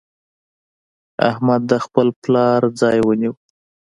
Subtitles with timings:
[1.29, 3.33] احمد د خپل پلار ځای ونيو.